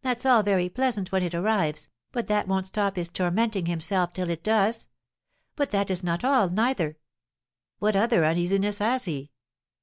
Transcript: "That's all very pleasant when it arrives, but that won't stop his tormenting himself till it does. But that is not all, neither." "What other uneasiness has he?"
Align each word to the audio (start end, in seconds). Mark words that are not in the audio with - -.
"That's 0.00 0.24
all 0.24 0.42
very 0.42 0.70
pleasant 0.70 1.12
when 1.12 1.22
it 1.22 1.34
arrives, 1.34 1.90
but 2.12 2.28
that 2.28 2.48
won't 2.48 2.66
stop 2.68 2.96
his 2.96 3.10
tormenting 3.10 3.66
himself 3.66 4.14
till 4.14 4.30
it 4.30 4.42
does. 4.42 4.88
But 5.54 5.70
that 5.70 5.90
is 5.90 6.02
not 6.02 6.24
all, 6.24 6.48
neither." 6.48 6.96
"What 7.78 7.94
other 7.94 8.24
uneasiness 8.24 8.78
has 8.78 9.04
he?" 9.04 9.32